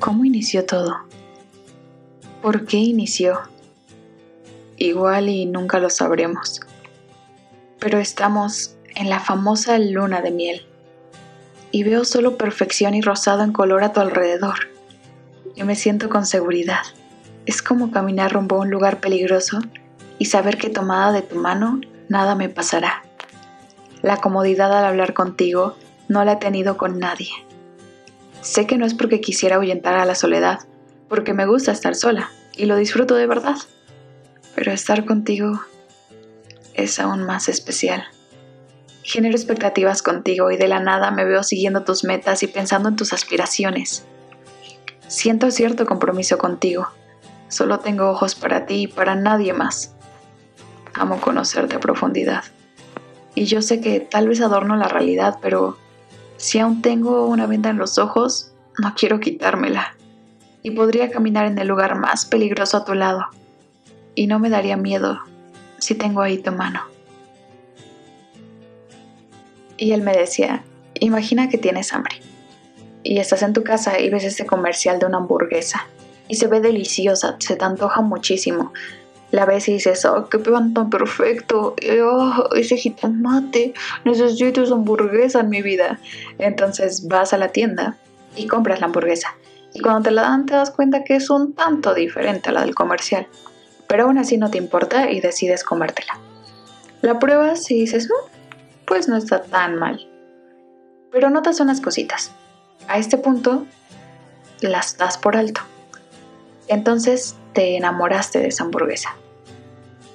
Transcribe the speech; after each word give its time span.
¿Cómo 0.00 0.24
inició 0.24 0.64
todo? 0.64 0.96
¿Por 2.40 2.64
qué 2.64 2.78
inició? 2.78 3.38
Igual 4.78 5.28
y 5.28 5.44
nunca 5.44 5.78
lo 5.78 5.90
sabremos. 5.90 6.62
Pero 7.78 7.98
estamos 7.98 8.76
en 8.94 9.10
la 9.10 9.20
famosa 9.20 9.78
luna 9.78 10.22
de 10.22 10.30
miel 10.30 10.66
y 11.70 11.82
veo 11.84 12.06
solo 12.06 12.38
perfección 12.38 12.94
y 12.94 13.02
rosado 13.02 13.42
en 13.42 13.52
color 13.52 13.84
a 13.84 13.92
tu 13.92 14.00
alrededor. 14.00 14.70
Y 15.54 15.64
me 15.64 15.76
siento 15.76 16.08
con 16.08 16.24
seguridad. 16.24 16.80
Es 17.44 17.60
como 17.60 17.90
caminar 17.90 18.32
rumbo 18.32 18.56
a 18.56 18.60
un 18.60 18.70
lugar 18.70 19.00
peligroso 19.00 19.58
y 20.18 20.24
saber 20.24 20.56
que 20.56 20.70
tomada 20.70 21.12
de 21.12 21.20
tu 21.20 21.36
mano 21.36 21.78
nada 22.08 22.34
me 22.34 22.48
pasará. 22.48 23.02
La 24.00 24.16
comodidad 24.16 24.72
al 24.72 24.86
hablar 24.86 25.12
contigo 25.12 25.76
no 26.08 26.24
la 26.24 26.32
he 26.32 26.36
tenido 26.36 26.78
con 26.78 26.98
nadie. 26.98 27.28
Sé 28.42 28.66
que 28.66 28.78
no 28.78 28.86
es 28.86 28.94
porque 28.94 29.20
quisiera 29.20 29.56
ahuyentar 29.56 29.94
a 29.94 30.04
la 30.04 30.14
soledad, 30.14 30.60
porque 31.08 31.34
me 31.34 31.46
gusta 31.46 31.72
estar 31.72 31.94
sola 31.94 32.30
y 32.56 32.64
lo 32.64 32.76
disfruto 32.76 33.14
de 33.14 33.26
verdad. 33.26 33.56
Pero 34.54 34.72
estar 34.72 35.04
contigo 35.04 35.60
es 36.74 36.98
aún 36.98 37.24
más 37.24 37.48
especial. 37.48 38.04
Genero 39.02 39.34
expectativas 39.34 40.02
contigo 40.02 40.50
y 40.50 40.56
de 40.56 40.68
la 40.68 40.80
nada 40.80 41.10
me 41.10 41.24
veo 41.24 41.42
siguiendo 41.42 41.84
tus 41.84 42.04
metas 42.04 42.42
y 42.42 42.46
pensando 42.46 42.88
en 42.88 42.96
tus 42.96 43.12
aspiraciones. 43.12 44.04
Siento 45.06 45.50
cierto 45.50 45.86
compromiso 45.86 46.38
contigo. 46.38 46.88
Solo 47.48 47.80
tengo 47.80 48.08
ojos 48.10 48.34
para 48.34 48.66
ti 48.66 48.82
y 48.82 48.86
para 48.86 49.16
nadie 49.16 49.52
más. 49.52 49.94
Amo 50.94 51.20
conocerte 51.20 51.76
a 51.76 51.80
profundidad. 51.80 52.44
Y 53.34 53.44
yo 53.44 53.62
sé 53.62 53.80
que 53.80 54.00
tal 54.00 54.28
vez 54.28 54.40
adorno 54.40 54.76
la 54.76 54.88
realidad, 54.88 55.38
pero 55.42 55.76
si 56.40 56.58
aún 56.58 56.80
tengo 56.80 57.26
una 57.26 57.46
venda 57.46 57.68
en 57.68 57.76
los 57.76 57.98
ojos, 57.98 58.52
no 58.78 58.94
quiero 58.96 59.20
quitármela. 59.20 59.94
Y 60.62 60.70
podría 60.70 61.10
caminar 61.10 61.44
en 61.44 61.58
el 61.58 61.68
lugar 61.68 61.96
más 61.96 62.24
peligroso 62.24 62.78
a 62.78 62.84
tu 62.86 62.94
lado. 62.94 63.26
Y 64.14 64.26
no 64.26 64.38
me 64.38 64.48
daría 64.48 64.78
miedo 64.78 65.20
si 65.76 65.94
tengo 65.94 66.22
ahí 66.22 66.38
tu 66.38 66.50
mano. 66.50 66.80
Y 69.76 69.92
él 69.92 70.00
me 70.00 70.12
decía, 70.12 70.64
imagina 70.94 71.50
que 71.50 71.58
tienes 71.58 71.92
hambre. 71.92 72.22
Y 73.02 73.18
estás 73.18 73.42
en 73.42 73.52
tu 73.52 73.62
casa 73.62 74.00
y 74.00 74.08
ves 74.08 74.24
este 74.24 74.46
comercial 74.46 74.98
de 74.98 75.04
una 75.04 75.18
hamburguesa. 75.18 75.88
Y 76.26 76.36
se 76.36 76.46
ve 76.46 76.60
deliciosa, 76.60 77.36
se 77.38 77.56
te 77.56 77.64
antoja 77.66 78.00
muchísimo 78.00 78.72
la 79.30 79.46
ves 79.46 79.68
y 79.68 79.74
dices, 79.74 80.04
oh, 80.04 80.28
qué 80.28 80.38
pan 80.38 80.74
tan 80.74 80.90
perfecto, 80.90 81.74
oh, 82.04 82.48
ese 82.54 82.76
jitomate, 82.76 83.74
necesito 84.04 84.62
esa 84.62 84.74
hamburguesa 84.74 85.40
en 85.40 85.50
mi 85.50 85.62
vida. 85.62 86.00
Entonces 86.38 87.06
vas 87.06 87.32
a 87.32 87.38
la 87.38 87.48
tienda 87.48 87.96
y 88.36 88.46
compras 88.46 88.80
la 88.80 88.86
hamburguesa. 88.86 89.34
Y 89.72 89.80
cuando 89.80 90.02
te 90.02 90.10
la 90.10 90.22
dan 90.22 90.46
te 90.46 90.54
das 90.54 90.70
cuenta 90.70 91.04
que 91.04 91.16
es 91.16 91.30
un 91.30 91.54
tanto 91.54 91.94
diferente 91.94 92.48
a 92.48 92.52
la 92.52 92.62
del 92.62 92.74
comercial. 92.74 93.28
Pero 93.86 94.04
aún 94.04 94.18
así 94.18 94.36
no 94.36 94.50
te 94.50 94.58
importa 94.58 95.10
y 95.10 95.20
decides 95.20 95.64
comértela. 95.64 96.18
La 97.02 97.18
pruebas 97.18 97.70
y 97.70 97.80
dices, 97.80 98.08
mm, 98.08 98.84
pues 98.86 99.08
no 99.08 99.16
está 99.16 99.42
tan 99.42 99.76
mal. 99.76 100.08
Pero 101.12 101.30
notas 101.30 101.60
unas 101.60 101.80
cositas. 101.80 102.32
A 102.88 102.98
este 102.98 103.18
punto 103.18 103.66
las 104.60 104.96
das 104.98 105.18
por 105.18 105.36
alto. 105.36 105.60
Entonces 106.68 107.36
te 107.52 107.76
enamoraste 107.76 108.38
de 108.38 108.48
esa 108.48 108.64
hamburguesa. 108.64 109.14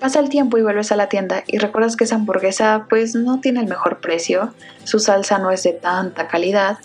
Pasa 0.00 0.20
el 0.20 0.28
tiempo 0.28 0.56
y 0.58 0.62
vuelves 0.62 0.92
a 0.92 0.96
la 0.96 1.08
tienda 1.08 1.42
y 1.46 1.58
recuerdas 1.58 1.96
que 1.96 2.04
esa 2.04 2.14
hamburguesa 2.14 2.86
pues 2.88 3.16
no 3.16 3.40
tiene 3.40 3.60
el 3.60 3.66
mejor 3.66 3.98
precio, 3.98 4.54
su 4.84 5.00
salsa 5.00 5.38
no 5.38 5.50
es 5.50 5.64
de 5.64 5.72
tanta 5.72 6.28
calidad 6.28 6.78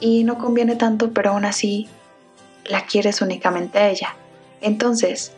y 0.00 0.24
no 0.24 0.38
conviene 0.38 0.74
tanto, 0.74 1.12
pero 1.12 1.30
aún 1.30 1.44
así 1.44 1.88
la 2.64 2.84
quieres 2.84 3.22
únicamente 3.22 3.78
a 3.78 3.88
ella. 3.88 4.16
Entonces, 4.60 5.32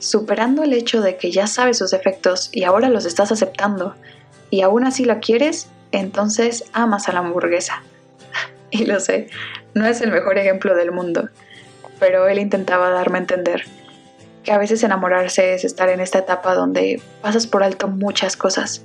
superando 0.00 0.64
el 0.64 0.72
hecho 0.72 1.00
de 1.00 1.16
que 1.16 1.30
ya 1.30 1.46
sabes 1.46 1.78
sus 1.78 1.92
efectos 1.92 2.50
y 2.52 2.64
ahora 2.64 2.88
los 2.88 3.06
estás 3.06 3.30
aceptando 3.30 3.94
y 4.50 4.62
aún 4.62 4.84
así 4.84 5.04
la 5.04 5.20
quieres, 5.20 5.68
entonces 5.92 6.64
amas 6.72 7.08
a 7.08 7.12
la 7.12 7.20
hamburguesa. 7.20 7.84
y 8.72 8.84
lo 8.84 8.98
sé, 8.98 9.28
no 9.74 9.86
es 9.86 10.00
el 10.00 10.10
mejor 10.10 10.38
ejemplo 10.38 10.74
del 10.74 10.90
mundo, 10.90 11.28
pero 12.00 12.26
él 12.26 12.40
intentaba 12.40 12.90
darme 12.90 13.18
a 13.18 13.20
entender 13.20 13.64
que 14.44 14.52
a 14.52 14.58
veces 14.58 14.82
enamorarse 14.82 15.54
es 15.54 15.64
estar 15.64 15.88
en 15.88 16.00
esta 16.00 16.18
etapa 16.18 16.54
donde 16.54 17.02
pasas 17.22 17.46
por 17.46 17.62
alto 17.62 17.88
muchas 17.88 18.36
cosas. 18.36 18.82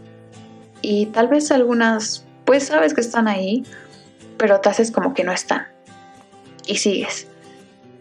Y 0.81 1.07
tal 1.07 1.27
vez 1.27 1.51
algunas, 1.51 2.25
pues 2.45 2.67
sabes 2.67 2.93
que 2.93 3.01
están 3.01 3.27
ahí, 3.27 3.63
pero 4.37 4.61
te 4.61 4.69
haces 4.69 4.91
como 4.91 5.13
que 5.13 5.23
no 5.23 5.33
están. 5.33 5.67
Y 6.65 6.77
sigues. 6.77 7.27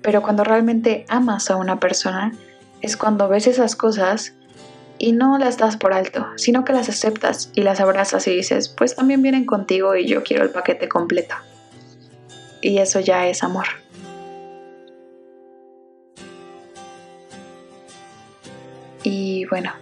Pero 0.03 0.23
cuando 0.23 0.45
realmente 0.45 1.05
amas 1.09 1.51
a 1.51 1.57
una 1.57 1.81
persona, 1.81 2.33
es 2.81 2.97
cuando 2.97 3.29
ves 3.29 3.49
esas 3.49 3.75
cosas 3.75 4.35
y 4.99 5.13
no 5.13 5.39
las 5.39 5.59
das 5.59 5.77
por 5.77 5.93
alto, 5.93 6.27
sino 6.37 6.65
que 6.65 6.73
las 6.73 6.89
aceptas 6.89 7.51
y 7.55 7.63
las 7.63 7.81
abrazas 7.81 8.27
y 8.29 8.37
dices, 8.37 8.69
pues 8.69 8.95
también 8.95 9.23
vienen 9.23 9.47
contigo 9.47 9.97
y 9.97 10.07
yo 10.07 10.23
quiero 10.23 10.45
el 10.45 10.51
paquete 10.51 10.89
completo. 10.89 11.35
Y 12.61 12.79
eso 12.79 13.01
ya 13.01 13.27
es 13.27 13.43
amor. 13.43 13.67
Y 19.03 19.45
bueno, 19.47 19.73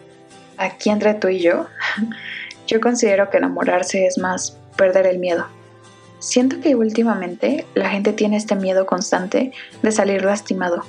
aquí 0.56 0.90
entre 0.90 1.14
tú 1.14 1.28
y 1.28 1.40
yo, 1.40 1.66
yo 2.66 2.80
considero 2.80 3.30
que 3.30 3.38
enamorarse 3.38 4.06
es 4.06 4.18
más 4.18 4.58
perder 4.76 5.06
el 5.06 5.18
miedo. 5.18 5.46
Siento 6.18 6.60
que 6.60 6.74
últimamente 6.74 7.66
la 7.74 7.90
gente 7.90 8.12
tiene 8.12 8.36
este 8.36 8.56
miedo 8.56 8.86
constante 8.86 9.52
de 9.82 9.92
salir 9.92 10.24
lastimado. 10.24 10.82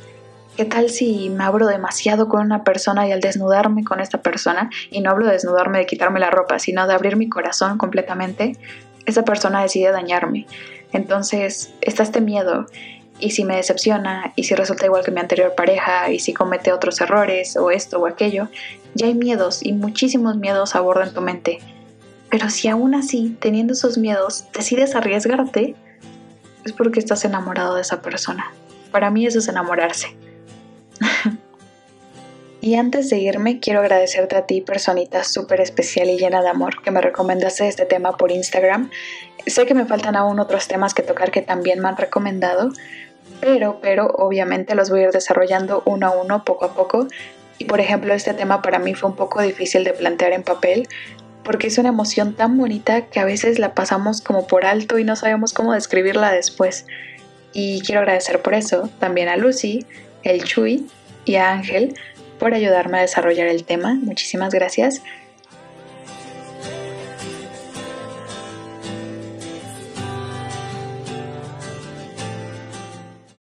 ¿Qué 0.56 0.66
tal 0.66 0.90
si 0.90 1.30
me 1.30 1.44
abro 1.44 1.68
demasiado 1.68 2.28
con 2.28 2.42
una 2.42 2.64
persona 2.64 3.08
y 3.08 3.12
al 3.12 3.22
desnudarme 3.22 3.84
con 3.84 4.00
esta 4.00 4.22
persona, 4.22 4.72
y 4.90 5.02
no 5.02 5.12
hablo 5.12 5.28
de 5.28 5.34
desnudarme 5.34 5.78
de 5.78 5.86
quitarme 5.86 6.20
la 6.20 6.32
ropa, 6.32 6.58
sino 6.58 6.88
de 6.88 6.96
abrir 6.96 7.16
mi 7.16 7.30
corazón 7.30 7.78
completamente, 7.78 8.58
esa 9.06 9.24
persona 9.24 9.62
decide 9.62 9.92
dañarme? 9.92 10.48
Entonces 10.94 11.74
está 11.82 12.04
este 12.04 12.22
miedo 12.22 12.66
y 13.20 13.32
si 13.32 13.44
me 13.44 13.56
decepciona, 13.56 14.34
y 14.36 14.44
si 14.44 14.56
resulta 14.56 14.86
igual 14.86 15.04
que 15.04 15.12
mi 15.12 15.20
anterior 15.20 15.56
pareja, 15.56 16.12
y 16.12 16.20
si 16.20 16.34
comete 16.34 16.72
otros 16.72 17.02
errores, 17.02 17.58
o 17.58 17.72
esto 17.72 18.00
o 18.00 18.08
aquello, 18.08 18.50
ya 18.94 19.08
hay 19.08 19.14
miedos 19.14 19.64
y 19.64 19.74
muchísimos 19.74 20.38
miedos 20.38 20.76
a 20.76 20.82
bordo 20.82 21.04
en 21.04 21.14
tu 21.14 21.22
mente. 21.22 21.60
Pero 22.30 22.50
si 22.50 22.68
aún 22.68 22.94
así, 22.94 23.38
teniendo 23.40 23.74
esos 23.74 23.98
miedos, 23.98 24.46
decides 24.54 24.96
arriesgarte, 24.96 25.76
es 26.66 26.74
porque 26.74 27.00
estás 27.00 27.24
enamorado 27.26 27.76
de 27.76 27.82
esa 27.82 28.02
persona. 28.02 28.52
Para 28.92 29.10
mí 29.10 29.26
eso 29.26 29.40
es 29.40 29.48
enamorarse. 29.48 30.16
y 32.62 32.76
antes 32.76 33.10
de 33.10 33.20
irme, 33.20 33.60
quiero 33.60 33.80
agradecerte 33.80 34.36
a 34.36 34.46
ti, 34.46 34.62
personita 34.62 35.24
súper 35.24 35.62
especial 35.62 36.10
y 36.10 36.18
llena 36.18 36.42
de 36.42 36.50
amor, 36.50 36.82
que 36.82 36.92
me 36.92 37.02
recomendaste 37.02 37.68
este 37.68 37.86
tema 37.86 38.18
por 38.18 38.32
Instagram. 38.32 38.90
Sé 39.46 39.66
que 39.66 39.74
me 39.74 39.86
faltan 39.86 40.18
aún 40.18 40.40
otros 40.40 40.68
temas 40.68 40.94
que 40.94 41.04
tocar 41.04 41.32
que 41.32 41.42
también 41.42 41.80
me 41.80 41.88
han 41.88 41.96
recomendado, 41.96 42.72
pero, 43.40 43.80
pero 43.82 44.08
obviamente 44.08 44.76
los 44.76 44.90
voy 44.90 45.02
a 45.02 45.04
ir 45.04 45.12
desarrollando 45.12 45.84
uno 45.86 46.08
a 46.08 46.12
uno, 46.12 46.44
poco 46.44 46.66
a 46.66 46.74
poco. 46.74 47.08
Y 47.60 47.66
por 47.66 47.80
ejemplo, 47.80 48.14
este 48.14 48.34
tema 48.34 48.62
para 48.62 48.80
mí 48.80 48.94
fue 48.94 49.10
un 49.10 49.16
poco 49.16 49.42
difícil 49.42 49.84
de 49.84 49.94
plantear 49.94 50.34
en 50.34 50.44
papel, 50.44 50.88
porque 51.44 51.68
es 51.68 51.78
una 51.78 51.90
emoción 51.90 52.36
tan 52.36 52.58
bonita 52.58 53.02
que 53.02 53.20
a 53.20 53.26
veces 53.26 53.58
la 53.58 53.74
pasamos 53.74 54.22
como 54.22 54.48
por 54.48 54.66
alto 54.66 55.00
y 55.00 55.04
no 55.04 55.16
sabemos 55.16 55.54
cómo 55.54 55.74
describirla 55.74 56.32
después. 56.32 56.86
Y 57.54 57.82
quiero 57.82 58.02
agradecer 58.02 58.42
por 58.42 58.54
eso 58.54 58.90
también 59.00 59.30
a 59.30 59.38
Lucy, 59.38 59.86
el 60.24 60.44
Chuy 60.44 60.88
y 61.26 61.36
a 61.36 61.52
Ángel 61.52 61.96
por 62.38 62.54
ayudarme 62.54 63.00
a 63.00 63.02
desarrollar 63.02 63.48
el 63.48 63.64
tema. 63.64 63.96
Muchísimas 63.96 64.54
gracias. 64.54 65.02